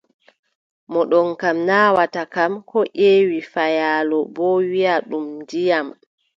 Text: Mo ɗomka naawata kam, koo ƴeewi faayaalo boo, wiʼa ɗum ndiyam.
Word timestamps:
Mo 0.91 1.01
ɗomka 1.09 1.49
naawata 1.67 2.21
kam, 2.33 2.51
koo 2.69 2.85
ƴeewi 2.99 3.39
faayaalo 3.53 4.17
boo, 4.35 4.55
wiʼa 4.71 4.95
ɗum 5.09 5.25
ndiyam. 5.41 5.87